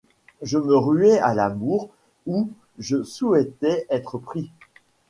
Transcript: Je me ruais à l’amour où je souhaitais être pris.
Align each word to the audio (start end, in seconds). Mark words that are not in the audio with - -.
Je 0.41 0.57
me 0.57 0.75
ruais 0.75 1.19
à 1.19 1.35
l’amour 1.35 1.91
où 2.25 2.49
je 2.79 3.03
souhaitais 3.03 3.85
être 3.91 4.17
pris. 4.17 4.49